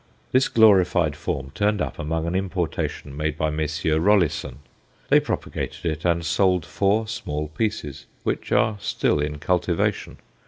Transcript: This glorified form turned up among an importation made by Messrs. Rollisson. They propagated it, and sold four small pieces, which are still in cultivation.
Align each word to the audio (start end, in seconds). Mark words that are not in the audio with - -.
This 0.31 0.47
glorified 0.49 1.15
form 1.15 1.51
turned 1.53 1.79
up 1.79 1.99
among 1.99 2.25
an 2.25 2.33
importation 2.33 3.15
made 3.15 3.37
by 3.37 3.51
Messrs. 3.51 3.99
Rollisson. 3.99 4.55
They 5.09 5.19
propagated 5.19 5.85
it, 5.85 6.05
and 6.05 6.25
sold 6.25 6.65
four 6.65 7.07
small 7.07 7.49
pieces, 7.49 8.07
which 8.23 8.51
are 8.51 8.77
still 8.79 9.19
in 9.19 9.37
cultivation. 9.37 10.17